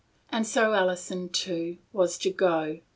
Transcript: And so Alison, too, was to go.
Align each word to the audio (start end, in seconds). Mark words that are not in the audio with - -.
And 0.31 0.47
so 0.47 0.73
Alison, 0.73 1.29
too, 1.29 1.77
was 1.93 2.17
to 2.17 2.31
go. 2.31 2.79